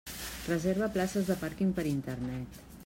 Reserva 0.51 0.89
places 0.95 1.29
de 1.31 1.37
pàrquing 1.45 1.77
per 1.79 1.89
Internet. 1.93 2.63